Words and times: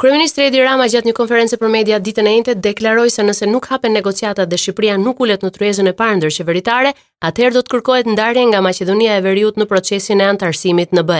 Kryeministri 0.00 0.46
Edi 0.48 0.60
Rama 0.64 0.86
gjatë 0.88 1.10
një 1.10 1.12
konference 1.12 1.56
për 1.60 1.68
media 1.74 1.98
ditën 2.00 2.24
e 2.24 2.30
njëte 2.38 2.54
deklaroi 2.64 3.10
se 3.12 3.20
nëse 3.26 3.44
nuk 3.50 3.66
hapen 3.68 3.92
negociatat 3.92 4.48
dhe 4.48 4.56
Shqipëria 4.56 4.94
nuk 4.96 5.18
ulet 5.20 5.42
në 5.44 5.50
tryezën 5.52 5.88
e 5.90 5.92
parë 5.98 6.14
ndërqeveritare, 6.22 6.92
atëherë 7.28 7.54
do 7.56 7.60
të 7.66 7.72
kërkohet 7.74 8.06
ndarje 8.08 8.46
nga 8.48 8.62
Maqedonia 8.64 9.18
e 9.18 9.24
Veriut 9.26 9.58
në 9.60 9.66
procesin 9.68 10.22
e 10.24 10.28
antarësimit 10.32 10.94
në 10.96 11.04
BE. 11.10 11.18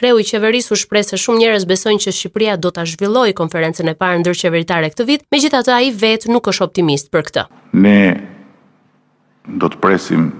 Kreu 0.00 0.20
i 0.22 0.24
qeverisë 0.30 0.72
u 0.72 0.78
shpreh 0.84 1.04
se 1.04 1.20
shumë 1.20 1.42
njerëz 1.42 1.68
besojnë 1.74 2.04
që 2.06 2.14
Shqipëria 2.22 2.54
do 2.64 2.70
ta 2.72 2.86
zhvillojë 2.88 3.34
konferencën 3.42 3.92
e 3.92 3.96
parë 4.00 4.22
ndërqeveritare 4.24 4.90
këtë 4.94 5.08
vit, 5.10 5.26
megjithatë 5.36 5.76
ai 5.76 5.92
vetë 6.00 6.32
nuk 6.32 6.48
është 6.54 6.66
optimist 6.70 7.12
për 7.12 7.28
këtë. 7.28 7.44
Ne 7.84 8.16
do 9.60 9.68
të 9.68 9.82
presim 9.84 10.30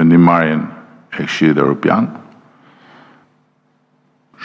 vendimarrjen 0.00 0.64
e 1.18 1.26
Këshillit 1.28 1.60
Evropian. 1.60 2.08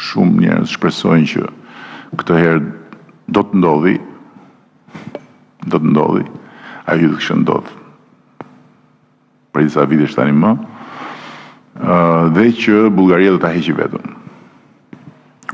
Shumë 0.09 0.43
njerëz 0.43 0.75
shpresojnë 0.75 1.31
që 1.31 1.47
këtë 2.15 2.37
herë 2.39 2.61
do 3.35 3.41
të 3.43 3.59
ndodhi, 3.59 3.95
do 5.67 5.81
të 5.81 5.89
ndodhi, 5.91 6.23
a 6.87 6.95
ju 6.95 7.09
të 7.11 7.17
kështë 7.23 7.39
ndodhë. 7.41 7.73
Për 9.51 9.65
disa 9.67 9.85
vite 9.89 10.07
është 10.07 10.21
tani 10.21 10.37
më, 10.37 10.51
dhe 12.37 12.45
që 12.63 12.77
Bulgaria 12.95 13.33
dhe 13.35 13.41
ta 13.43 13.51
heqi 13.51 13.75
vetën. 13.75 14.13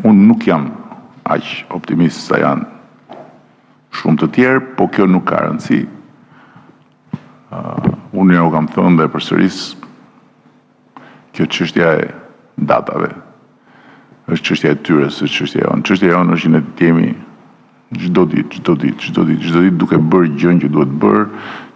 Unë 0.06 0.28
nuk 0.30 0.46
jam 0.48 0.70
aqë 1.34 1.64
optimist 1.78 2.28
sa 2.28 2.40
janë 2.44 2.70
shumë 3.98 4.22
të 4.22 4.32
tjerë, 4.38 4.64
po 4.78 4.88
kjo 4.92 5.08
nuk 5.10 5.26
ka 5.30 5.42
rëndësi. 5.46 5.82
Unë 8.14 8.30
një 8.36 8.46
o 8.46 8.54
kam 8.54 8.70
thënë 8.74 9.02
dhe 9.02 9.12
për 9.14 9.26
sërisë, 9.32 9.94
kjo 11.34 11.48
qështja 11.50 11.92
e 12.02 12.10
datave, 12.70 13.12
është 14.34 14.50
çështja 14.50 14.72
e 14.74 14.80
tyre 14.86 15.10
së 15.14 15.30
çështja 15.30 15.64
e 15.64 15.68
onë. 15.72 15.86
Çështja 15.90 16.12
e 16.12 16.18
onë 16.20 16.36
është 16.36 16.48
që 16.48 16.52
ne 16.54 16.62
jemi 16.80 17.10
çdo 18.04 18.24
ditë, 18.32 18.56
çdo 18.58 18.76
ditë, 18.82 19.00
çdo 19.12 19.26
ditë, 19.30 19.50
çdo 19.50 19.64
ditë 19.68 19.80
duke 19.82 20.00
bërë 20.12 20.32
gjën 20.40 20.62
që 20.64 20.70
duhet 20.74 20.94
bërë, 21.04 21.26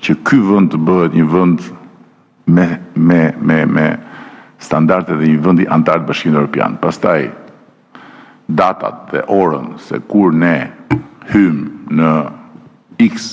që 0.04 0.16
ky 0.26 0.40
vend 0.48 0.72
të 0.74 0.80
bëhet 0.88 1.18
një 1.20 1.28
vend 1.34 1.68
me 2.58 2.68
me 3.10 3.20
me 3.48 3.60
me 3.78 3.88
standarte 4.64 5.18
dhe 5.20 5.28
një 5.34 5.42
vendi 5.46 5.66
antar 5.72 6.02
të 6.02 6.08
Bashkimit 6.10 6.38
Evropian. 6.40 6.78
Pastaj 6.82 7.28
datat 8.50 9.12
dhe 9.14 9.22
orën 9.38 9.76
se 9.84 10.00
kur 10.10 10.34
ne 10.34 10.56
hym 11.30 11.60
në 11.92 12.12
X 13.06 13.28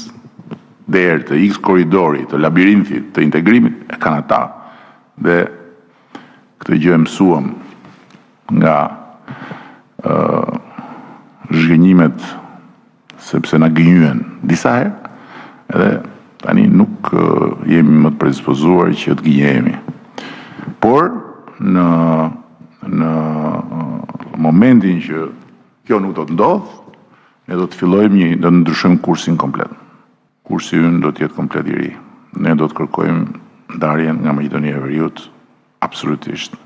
derë 0.93 1.25
të 1.31 1.39
X 1.49 1.61
korridori 1.65 2.27
të 2.29 2.43
labirintit 2.43 3.13
të 3.17 3.23
integrimit 3.31 3.87
e 3.89 3.97
kanë 4.03 4.21
ata 4.25 4.43
dhe 5.25 5.39
këtë 6.61 6.81
gjë 6.85 6.99
e 6.99 7.03
mësuam 7.07 7.49
nga 8.59 8.75
zhgënjimet 11.51 12.17
sepse 13.19 13.57
na 13.59 13.69
gënyen 13.73 14.23
disa 14.45 14.75
herë 14.79 14.93
dhe 15.81 15.91
tani 16.45 16.65
nuk 16.69 17.11
jemi 17.69 17.97
më 18.05 18.11
të 18.15 18.21
predispozuar 18.21 18.93
që 18.93 19.15
të 19.17 19.23
gënjehemi. 19.27 19.75
Por 20.85 21.09
në 21.75 21.87
në 22.95 23.11
momentin 24.45 24.99
që 25.01 25.25
kjo 25.89 26.01
nuk 26.05 26.13
do 26.19 26.25
të 26.29 26.35
ndodh, 26.37 26.67
ne 27.49 27.57
do 27.61 27.65
të 27.69 27.79
fillojmë 27.81 28.19
një 28.19 28.29
do 28.45 28.51
të 28.51 28.59
ndryshojmë 28.59 29.01
kursin 29.07 29.39
komplet. 29.41 29.71
Kursi 30.45 30.77
ynë 30.85 31.01
do 31.05 31.09
të 31.15 31.25
jetë 31.25 31.37
komplet 31.39 31.71
i 31.73 31.79
ri. 31.81 31.91
Ne 32.45 32.53
do 32.61 32.69
të 32.69 32.77
kërkojmë 32.81 33.79
ndarjen 33.79 34.21
nga 34.23 34.37
Maqedonia 34.37 34.77
e 34.77 34.83
Veriut 34.85 35.25
absolutisht. 35.87 36.59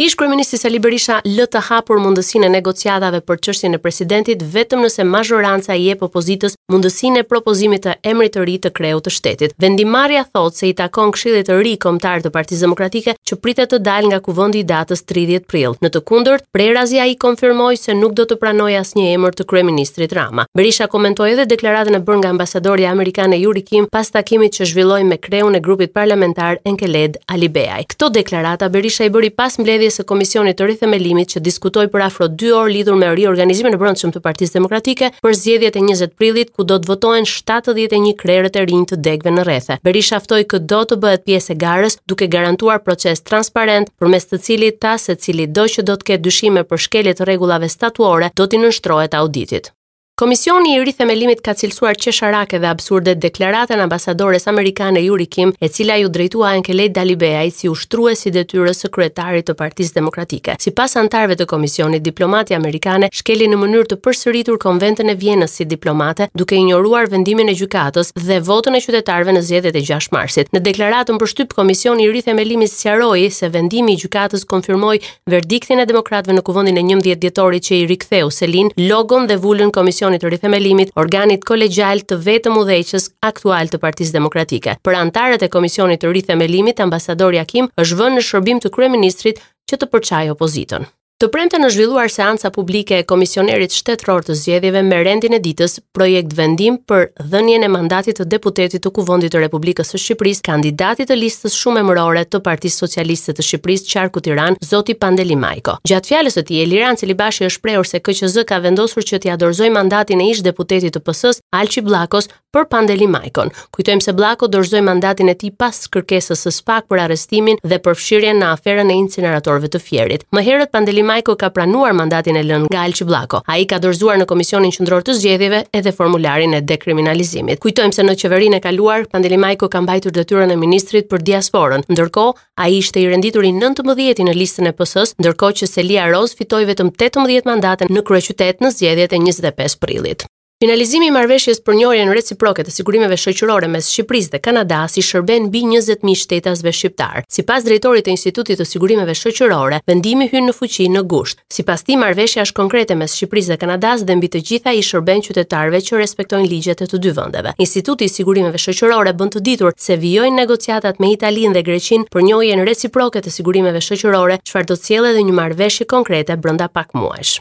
Ish 0.00 0.16
kryeministri 0.16 0.56
Sali 0.56 0.78
Berisha 0.80 1.18
lë 1.28 1.44
të 1.52 1.60
hapur 1.66 1.98
mundësinë 2.00 2.46
e 2.48 2.52
negociatave 2.54 3.18
për 3.30 3.38
çështjen 3.46 3.74
e 3.76 3.80
presidentit 3.86 4.40
vetëm 4.54 4.80
nëse 4.86 5.04
mazhoranca 5.04 5.74
i 5.76 5.82
jep 5.90 6.06
opozitës 6.06 6.54
mundësinë 6.72 7.20
e 7.20 7.26
propozimit 7.28 7.84
të 7.84 7.92
emrit 8.12 8.32
të 8.32 8.44
ri 8.48 8.54
të 8.64 8.70
kreut 8.78 9.04
të 9.04 9.12
shtetit. 9.12 9.52
Vendimarrja 9.60 10.22
thotë 10.30 10.58
se 10.62 10.70
i 10.70 10.76
takon 10.78 11.12
Këshillit 11.12 11.50
të 11.50 11.58
Ri 11.60 11.74
Kombëtar 11.82 12.24
të 12.24 12.32
Partisë 12.32 12.64
Demokratike 12.64 13.14
që 13.28 13.36
pritet 13.44 13.74
të 13.74 13.82
dalë 13.90 14.14
nga 14.14 14.22
kuvendi 14.24 14.62
i 14.64 14.66
datës 14.70 15.04
30 15.12 15.44
prill. 15.52 15.76
Në 15.84 15.92
të 15.92 16.02
kundërt, 16.08 16.48
Prerazi 16.56 17.02
ai 17.04 17.12
konfirmoi 17.26 17.76
se 17.82 17.92
nuk 18.00 18.16
do 18.16 18.24
të 18.30 18.40
pranojë 18.40 18.80
asnjë 18.80 19.12
emër 19.18 19.36
të 19.36 19.46
kryeministrit 19.52 20.16
Rama. 20.16 20.46
Berisha 20.56 20.88
komentoi 20.88 21.34
edhe 21.34 21.44
deklaratën 21.52 22.00
e 22.00 22.02
bërë 22.08 22.22
nga 22.22 22.32
ambasadori 22.38 22.88
amerikan 22.94 23.36
e 23.36 23.42
Yuri 23.44 23.66
Kim 23.68 23.92
pas 23.92 24.08
takimit 24.16 24.56
që 24.56 24.70
zhvilloi 24.72 25.04
me 25.12 25.20
kreun 25.28 25.60
e 25.60 25.62
grupit 25.68 25.92
parlamentar 25.92 26.56
Enkeled 26.64 27.20
Alibeaj. 27.36 27.84
Këto 27.92 28.08
deklarata 28.16 28.72
Berisha 28.72 29.04
i 29.04 29.12
bëri 29.16 29.30
pas 29.36 29.60
mbledhjes 29.60 29.88
pjesë 29.90 30.04
e 30.04 30.08
komisionit 30.08 30.58
të 30.58 30.66
rithemelimit 30.70 31.32
që 31.34 31.40
diskutoi 31.44 31.88
për 31.90 32.04
afro 32.06 32.28
2 32.38 32.50
orë 32.54 32.72
lidhur 32.74 32.98
me 32.98 33.08
riorganizimin 33.16 33.74
e 33.74 33.80
brendshëm 33.80 34.12
të 34.14 34.22
Partisë 34.26 34.54
Demokratike 34.58 35.08
për 35.24 35.34
zgjedhjet 35.40 35.78
e 35.78 35.82
20 35.88 36.14
prillit 36.20 36.52
ku 36.54 36.64
do 36.68 36.78
të 36.78 36.90
votohen 36.92 37.26
71 37.26 38.14
krerët 38.20 38.58
e 38.60 38.64
rinj 38.70 38.86
të 38.92 39.00
degëve 39.06 39.32
në 39.36 39.46
rrethe. 39.48 39.78
Berisha 39.86 40.20
ftoi 40.22 40.44
këdo 40.52 40.82
të 40.90 41.00
bëhet 41.02 41.26
pjesë 41.26 41.54
e 41.54 41.58
garës 41.64 41.98
duke 42.06 42.30
garantuar 42.36 42.82
proces 42.86 43.22
transparent 43.24 43.90
përmes 43.98 44.30
të 44.30 44.40
cilit 44.46 44.80
ta 44.84 44.94
secili 44.98 45.48
do 45.50 45.66
që 45.66 45.86
do 45.90 45.98
të 45.98 46.12
ketë 46.12 46.26
dyshime 46.28 46.64
për 46.70 46.86
shkelje 46.86 47.18
të 47.18 47.26
rregullave 47.28 47.68
statuore 47.68 48.30
do 48.38 48.46
t'i 48.46 48.62
nënshtrohet 48.62 49.18
auditit. 49.18 49.72
Komisioni 50.20 50.74
i 50.84 50.92
themelimit 50.92 51.38
ka 51.40 51.54
cilësuar 51.56 51.94
qesharake 51.96 52.58
dhe 52.60 52.68
absurde 52.68 53.14
deklaratën 53.16 53.80
ambasadores 53.80 54.44
amerikane 54.50 55.00
Yuri 55.00 55.24
Kim, 55.32 55.52
e 55.56 55.68
cila 55.72 55.94
ju 55.96 56.10
drejtua 56.12 56.50
Ankelet 56.56 56.92
Dalibeaj 56.92 57.46
i 57.46 57.50
si 57.50 57.68
ushtrues 57.72 58.20
si 58.20 58.30
detyre 58.30 58.74
sekretarit 58.76 59.46
të 59.48 59.54
partiz 59.56 59.94
demokratike. 59.96 60.58
Si 60.60 60.74
pas 60.76 60.92
antarve 61.00 61.38
të 61.40 61.46
komisionit, 61.48 62.04
diplomati 62.04 62.52
amerikane 62.54 63.08
shkeli 63.16 63.48
në 63.48 63.60
mënyrë 63.62 63.88
të 63.94 63.98
përsëritur 64.04 64.58
konventën 64.60 65.08
e 65.08 65.14
vjenës 65.22 65.56
si 65.56 65.64
diplomate, 65.64 66.28
duke 66.36 66.52
ignoruar 66.60 67.08
vendimin 67.10 67.48
e 67.48 67.56
gjykatës 67.56 68.12
dhe 68.26 68.42
votën 68.44 68.76
e 68.76 68.84
qytetarve 68.84 69.32
në 69.32 69.42
zjedet 69.48 69.80
e 69.80 69.84
6 69.88 70.12
marsit. 70.12 70.52
Në 70.52 70.62
deklaratën 70.68 71.16
për 71.18 71.32
shtyp 71.32 71.56
komisioni 71.56 72.10
i 72.18 72.24
themelimit 72.28 72.74
sjaroi 72.76 73.30
se 73.30 73.48
vendimi 73.56 73.96
i 73.96 74.02
gjykatës 74.04 74.44
konfirmoi 74.52 75.00
verdiktin 75.32 75.80
e 75.80 75.88
demokratve 75.94 76.36
në 76.36 76.44
kuvendin 76.50 76.76
e 76.76 76.86
11 76.92 77.16
dhjetorit 77.24 77.64
që 77.70 77.74
i 77.80 77.88
riktheu 77.94 78.28
Selin, 78.30 78.68
logon 78.76 79.24
dhe 79.26 79.40
vulën 79.40 79.70
komision 79.72 80.09
komisionit 80.10 80.22
të 80.22 80.30
rithemelimit, 80.32 80.90
organit 80.98 81.44
kolegjal 81.46 82.00
të 82.08 82.16
vetëm 82.24 82.56
udhëheqës 82.58 83.10
aktual 83.22 83.68
të 83.70 83.78
Partisë 83.82 84.12
Demokratike. 84.16 84.74
Për 84.82 84.98
anëtarët 85.04 85.42
e 85.46 85.48
komisionit 85.48 86.00
të 86.02 86.12
rithemelimit, 86.12 86.80
ambasadori 86.82 87.38
Akim 87.38 87.70
është 87.78 87.96
vënë 88.02 88.16
në 88.18 88.22
shërbim 88.30 88.60
të 88.64 88.70
kryeministrit 88.74 89.40
që 89.70 89.76
të 89.76 89.86
përçajë 89.94 90.32
opozitën. 90.34 90.86
Të 91.20 91.28
premte 91.28 91.58
në 91.60 91.68
zhvilluar 91.74 92.08
seansa 92.08 92.48
publike 92.48 92.94
e 92.96 93.04
komisionerit 93.10 93.74
shtetëror 93.76 94.22
të 94.24 94.34
zgjedhjeve 94.40 94.80
me 94.86 95.00
rendin 95.04 95.34
e 95.36 95.40
ditës, 95.44 95.74
projekt 95.92 96.32
vendim 96.32 96.78
për 96.88 97.10
dhënien 97.34 97.66
e 97.66 97.68
mandatit 97.68 98.16
të 98.16 98.24
deputetit 98.24 98.80
të 98.80 98.92
Kuvendit 98.96 99.34
të 99.34 99.42
Republikës 99.42 99.90
së 99.92 100.00
Shqipërisë, 100.00 100.46
kandidati 100.48 101.04
të 101.10 101.18
listës 101.20 101.52
shumë 101.60 101.84
të 102.32 102.40
Partisë 102.46 102.80
Socialiste 102.86 103.34
të 103.36 103.44
Shqipërisë, 103.50 103.88
Qarku 103.92 104.22
Tiran, 104.24 104.56
Zoti 104.64 104.94
Pandeli 104.96 105.36
Majko. 105.36 105.76
Gjatë 105.84 106.08
fjalës 106.14 106.40
së 106.40 106.46
tij, 106.48 106.62
Eliran 106.64 106.96
Celibashi 106.96 107.44
është 107.52 107.62
prehur 107.66 107.84
se 107.90 108.00
KQZ 108.00 108.46
ka 108.48 108.56
vendosur 108.64 109.04
që 109.04 109.20
t'i 109.20 109.28
ia 109.28 109.36
dorëzojë 109.36 109.74
mandatin 109.76 110.24
e 110.24 110.30
ish 110.32 110.40
deputetit 110.48 110.96
të 110.96 111.04
PS-s, 111.04 111.44
Alçi 111.52 111.84
Bllakos, 111.84 112.30
për 112.50 112.64
Pandeli 112.66 113.06
Majkon. 113.06 113.52
Kujtojmë 113.76 114.02
se 114.02 114.12
Bllako 114.18 114.48
dorëzoi 114.50 114.80
mandatin 114.82 115.28
e 115.30 115.36
tij 115.38 115.52
pas 115.54 115.76
kërkesës 115.94 116.40
së 116.48 116.50
SPAK 116.56 116.88
për 116.90 117.04
arrestimin 117.04 117.60
dhe 117.62 117.76
përfshirjen 117.84 118.40
në 118.42 118.48
aferën 118.56 118.90
e 118.90 118.96
incineratorëve 119.04 119.70
të 119.70 119.80
Fierit. 119.84 120.24
Më 120.34 120.42
herët 120.48 120.72
Pandeli 120.74 121.04
Majko 121.10 121.34
ka 121.42 121.48
pranuar 121.50 121.90
mandatin 121.98 122.36
e 122.38 122.42
lënë 122.46 122.68
nga 122.70 122.82
Alçi 122.86 123.02
Bllako. 123.08 123.40
Ai 123.50 123.64
ka 123.72 123.80
dorëzuar 123.82 124.20
në 124.20 124.26
Komisionin 124.30 124.70
Qendror 124.76 125.02
të 125.02 125.16
Zgjedhjeve 125.18 125.60
edhe 125.78 125.90
formularin 125.96 126.54
e 126.54 126.60
dekriminalizimit. 126.62 127.58
Kujtojmë 127.64 127.96
se 127.96 128.04
në 128.06 128.14
qeverinë 128.22 128.60
e 128.60 128.64
kaluar 128.68 129.08
Pandeli 129.10 129.38
Majko 129.44 129.66
ka 129.74 129.82
mbajtur 129.82 130.14
detyrën 130.20 130.54
e 130.54 130.58
ministrit 130.62 131.10
për 131.10 131.26
diasporën, 131.32 131.88
ndërkohë 131.90 132.50
ai 132.62 132.70
ishte 132.78 133.02
i 133.02 133.08
renditur 133.10 133.48
i 133.48 133.54
19-ti 133.58 134.28
në 134.28 134.36
listën 134.38 134.70
e 134.70 134.76
PS-s, 134.80 135.16
ndërkohë 135.18 135.58
që 135.62 135.72
Selia 135.74 136.06
Roz 136.14 136.36
fitoi 136.38 136.62
vetëm 136.70 136.94
18 137.02 137.50
mandate 137.54 137.90
në 137.90 138.06
kryeqytet 138.10 138.62
në 138.62 138.76
zgjedhjet 138.78 139.16
e 139.18 139.24
25 139.32 139.82
prillit. 139.82 140.30
Finalizimi 140.60 141.06
i 141.08 141.12
marrëveshjes 141.16 141.58
për 141.64 141.72
njohjen 141.78 142.10
reciproke 142.12 142.64
të 142.66 142.72
sigurimeve 142.74 143.16
shoqërore 143.16 143.68
mes 143.72 143.86
Shqipërisë 143.94 144.32
dhe 144.34 144.40
Kanadas 144.44 144.98
i 145.00 145.04
shërben 145.06 145.46
mbi 145.46 145.62
20.000 145.64 146.10
shtetasve 146.22 146.72
shqiptar. 146.76 147.22
Sipas 147.32 147.64
drejtorit 147.64 148.04
të 148.04 148.12
Institutit 148.12 148.60
të 148.60 148.66
Sigurimeve 148.68 149.14
Shoqërore, 149.16 149.78
vendimi 149.88 150.28
hyn 150.34 150.50
në 150.50 150.54
fuqi 150.58 150.90
në 150.92 151.04
gusht. 151.14 151.40
Sipas 151.56 151.86
tij, 151.88 151.96
marrëveshja 152.02 152.44
është 152.50 152.58
konkrete 152.60 152.92
mes 153.00 153.16
Shqipërisë 153.16 153.54
dhe 153.54 153.58
Kanadas 153.64 154.04
dhe 154.04 154.18
mbi 154.20 154.28
të 154.36 154.44
gjitha 154.52 154.76
i 154.76 154.84
shërben 154.84 155.24
qytetarëve 155.30 155.80
që 155.88 156.02
respektojnë 156.04 156.52
ligjet 156.54 156.84
e 156.84 156.90
të 156.92 157.00
dy 157.06 157.16
vendeve. 157.22 157.56
Instituti 157.64 158.04
i 158.04 158.12
Sigurimeve 158.20 158.60
Shoqërore 158.60 159.16
bën 159.16 159.32
të 159.36 159.44
ditur 159.50 159.72
se 159.80 159.96
vijojnë 159.96 160.36
negociatat 160.44 161.00
me 161.00 161.14
Italinë 161.16 161.56
dhe 161.56 161.64
Greqinë 161.72 162.12
për 162.12 162.28
njohjen 162.32 162.68
reciproke 162.68 163.24
të 163.24 163.32
sigurimeve 163.40 163.80
shoqërore, 163.80 164.36
çfarë 164.44 164.68
do 164.74 164.76
të 164.76 164.90
sjellë 164.92 165.14
edhe 165.16 165.24
një 165.30 165.38
marrëveshje 165.42 165.88
konkrete 165.96 166.36
brenda 166.36 166.68
pak 166.68 166.92
muajsh. 166.92 167.38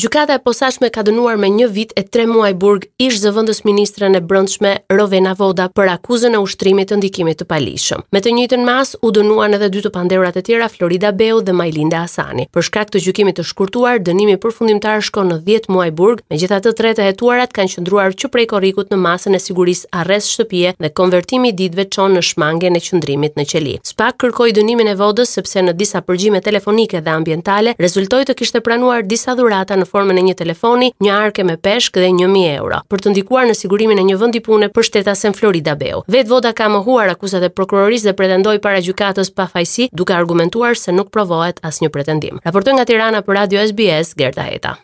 Gjykata 0.00 0.34
e 0.36 0.40
posaçme 0.44 0.90
ka 0.92 1.00
dënuar 1.06 1.38
me 1.40 1.48
1 1.48 1.66
vit 1.72 1.90
e 1.96 2.02
3 2.04 2.26
muaj 2.28 2.52
burg 2.62 2.82
ish 3.00 3.16
zëvendës 3.22 3.62
ministren 3.64 4.12
e 4.14 4.20
Brendshme 4.20 4.72
Rovena 4.92 5.30
Voda 5.38 5.70
për 5.72 5.88
akuzën 5.88 6.34
e 6.36 6.40
ushtrimit 6.44 6.90
të 6.90 6.98
ndikimit 7.00 7.38
të 7.40 7.46
palishëm. 7.48 8.02
Me 8.12 8.20
të 8.20 8.34
njëjtën 8.36 8.66
mas 8.68 8.90
u 9.00 9.08
dënuan 9.16 9.56
edhe 9.56 9.70
dy 9.72 9.80
të 9.86 9.90
panderurat 9.94 10.36
e 10.36 10.42
tjera 10.44 10.68
Florida 10.68 11.12
Beu 11.16 11.40
dhe 11.46 11.54
Majlinda 11.56 12.02
Hasani. 12.04 12.44
Për 12.52 12.66
shkak 12.68 12.92
të 12.92 13.00
gjykimit 13.06 13.38
të 13.40 13.46
shkurtuar, 13.48 14.02
dënimi 14.04 14.36
përfundimtar 14.44 15.00
shkon 15.08 15.32
në 15.32 15.38
10 15.48 15.70
muaj 15.72 15.88
burg, 16.02 16.20
megjithatë 16.28 16.74
tre 16.76 16.92
të 16.98 17.08
hetuarat 17.08 17.56
kanë 17.56 17.74
qendruar 17.78 18.12
që 18.20 18.30
prej 18.36 18.46
korrikut 18.52 18.92
në 18.92 19.00
masën 19.06 19.32
e 19.32 19.40
sigurisë 19.46 19.88
arrest 20.02 20.28
shtëpie 20.36 20.74
dhe 20.76 20.92
konvertimi 20.92 21.54
i 21.54 21.56
ditëve 21.62 21.88
çon 21.96 22.12
në 22.20 22.26
shmangen 22.34 22.76
e 22.76 22.84
qendrimit 22.90 23.40
në 23.40 23.48
qeli. 23.54 23.74
Spak 23.94 24.20
kërkoi 24.26 24.52
dënimin 24.60 24.92
e 24.92 24.98
Vodës 25.00 25.32
sepse 25.40 25.64
në 25.64 25.72
disa 25.80 26.04
përgjime 26.04 26.44
telefonike 26.44 27.00
dhe 27.00 27.16
ambientale 27.16 27.72
rezultoi 27.80 28.28
të 28.28 28.36
kishte 28.42 28.60
planuar 28.60 29.08
disa 29.08 29.32
dhurata 29.40 29.80
formën 29.90 30.18
e 30.20 30.24
një 30.28 30.34
telefoni, 30.40 30.90
një 31.02 31.12
arke 31.16 31.44
me 31.46 31.56
peshk 31.62 31.98
dhe 32.02 32.10
një 32.18 32.28
mi 32.32 32.42
euro, 32.52 32.82
për 32.90 33.04
të 33.06 33.14
ndikuar 33.14 33.46
në 33.50 33.56
sigurimin 33.58 34.02
e 34.02 34.06
një 34.10 34.18
vëndi 34.22 34.42
pune 34.46 34.68
për 34.74 34.86
shtetasen 34.90 35.36
Florida 35.38 35.76
Beo. 35.78 36.02
Vetë 36.12 36.30
voda 36.32 36.52
ka 36.56 36.68
më 36.74 36.82
huar 36.86 37.12
akusat 37.14 37.46
e 37.48 37.52
prokuroris 37.54 38.04
dhe 38.06 38.16
pretendoj 38.18 38.58
para 38.66 38.82
gjukatës 38.86 39.32
pa 39.38 39.48
fajsi, 39.54 39.88
duke 39.96 40.16
argumentuar 40.18 40.76
se 40.78 40.92
nuk 40.94 41.12
provohet 41.14 41.62
as 41.64 41.80
një 41.82 41.92
pretendim. 41.94 42.42
Raportoi 42.44 42.76
nga 42.76 42.88
Tirana 42.90 43.22
për 43.22 43.40
Radio 43.42 43.64
SBS, 43.66 44.16
Gerta 44.18 44.48
Heta. 44.50 44.76